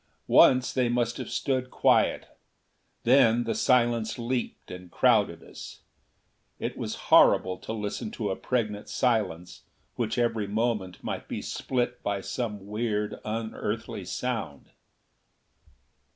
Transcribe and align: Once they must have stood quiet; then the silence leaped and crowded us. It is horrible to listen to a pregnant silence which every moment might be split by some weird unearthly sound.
Once 0.25 0.73
they 0.73 0.89
must 0.89 1.17
have 1.17 1.29
stood 1.29 1.69
quiet; 1.69 2.35
then 3.03 3.43
the 3.43 3.53
silence 3.53 4.17
leaped 4.17 4.71
and 4.71 4.89
crowded 4.89 5.43
us. 5.43 5.81
It 6.57 6.75
is 6.75 6.95
horrible 7.11 7.59
to 7.59 7.71
listen 7.71 8.09
to 8.13 8.31
a 8.31 8.35
pregnant 8.35 8.89
silence 8.89 9.61
which 9.97 10.17
every 10.17 10.47
moment 10.47 11.03
might 11.03 11.27
be 11.27 11.43
split 11.43 12.01
by 12.01 12.19
some 12.21 12.65
weird 12.65 13.19
unearthly 13.23 14.03
sound. 14.03 14.71